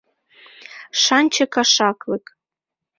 ШАНЧЕ 1.01 1.45
КАШАКЛЫК 1.53 2.25